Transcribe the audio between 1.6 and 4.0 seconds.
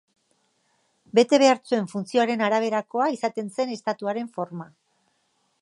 zuen funtzioaren araberakoa izaten zen